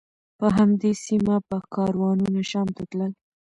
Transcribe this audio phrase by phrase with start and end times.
[0.39, 3.11] په همدې سیمه به کاروانونه شام ته تلل.